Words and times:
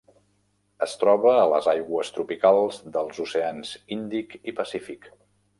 Es 0.85 0.95
troba 1.01 1.33
a 1.41 1.43
les 1.51 1.67
aigües 1.75 2.11
tropicals 2.17 2.81
dels 2.97 3.23
oceans 3.27 3.75
Índic 4.01 4.35
i 4.53 4.59
Pacífic. 4.63 5.11